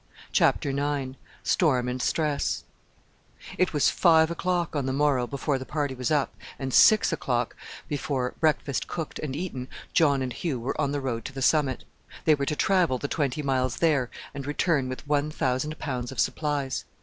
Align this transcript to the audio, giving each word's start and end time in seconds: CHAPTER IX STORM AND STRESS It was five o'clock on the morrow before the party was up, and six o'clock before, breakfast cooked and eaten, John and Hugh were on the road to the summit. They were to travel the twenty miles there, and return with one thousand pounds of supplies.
CHAPTER 0.31 0.71
IX 0.71 1.15
STORM 1.43 1.87
AND 1.87 2.01
STRESS 2.01 2.63
It 3.59 3.71
was 3.71 3.91
five 3.91 4.31
o'clock 4.31 4.75
on 4.75 4.87
the 4.87 4.93
morrow 4.93 5.27
before 5.27 5.59
the 5.59 5.63
party 5.67 5.93
was 5.93 6.09
up, 6.09 6.33
and 6.57 6.73
six 6.73 7.13
o'clock 7.13 7.55
before, 7.87 8.33
breakfast 8.39 8.87
cooked 8.87 9.19
and 9.19 9.35
eaten, 9.35 9.67
John 9.93 10.23
and 10.23 10.33
Hugh 10.33 10.59
were 10.59 10.81
on 10.81 10.91
the 10.91 11.01
road 11.01 11.23
to 11.25 11.33
the 11.33 11.43
summit. 11.43 11.83
They 12.25 12.33
were 12.33 12.47
to 12.47 12.55
travel 12.55 12.97
the 12.97 13.07
twenty 13.07 13.43
miles 13.43 13.75
there, 13.75 14.09
and 14.33 14.47
return 14.47 14.89
with 14.89 15.07
one 15.07 15.29
thousand 15.29 15.77
pounds 15.77 16.11
of 16.11 16.19
supplies. 16.19 16.85